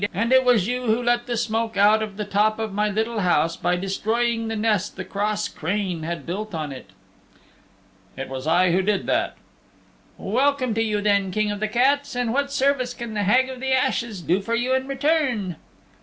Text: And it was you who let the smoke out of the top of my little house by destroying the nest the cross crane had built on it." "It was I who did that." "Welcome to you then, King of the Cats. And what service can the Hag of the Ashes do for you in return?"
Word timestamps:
And 0.15 0.33
it 0.33 0.43
was 0.43 0.65
you 0.67 0.87
who 0.87 1.03
let 1.03 1.27
the 1.27 1.37
smoke 1.37 1.77
out 1.77 2.01
of 2.01 2.17
the 2.17 2.25
top 2.25 2.57
of 2.57 2.73
my 2.73 2.89
little 2.89 3.19
house 3.19 3.55
by 3.55 3.75
destroying 3.75 4.47
the 4.47 4.55
nest 4.55 4.95
the 4.95 5.05
cross 5.05 5.47
crane 5.47 6.01
had 6.01 6.25
built 6.25 6.55
on 6.55 6.71
it." 6.71 6.89
"It 8.17 8.27
was 8.27 8.47
I 8.47 8.71
who 8.71 8.81
did 8.81 9.05
that." 9.05 9.35
"Welcome 10.17 10.73
to 10.73 10.81
you 10.83 11.01
then, 11.01 11.29
King 11.29 11.51
of 11.51 11.59
the 11.59 11.67
Cats. 11.67 12.15
And 12.15 12.33
what 12.33 12.51
service 12.51 12.95
can 12.95 13.13
the 13.13 13.21
Hag 13.25 13.47
of 13.51 13.59
the 13.59 13.73
Ashes 13.73 14.23
do 14.23 14.41
for 14.41 14.55
you 14.55 14.73
in 14.73 14.87
return?" 14.87 15.57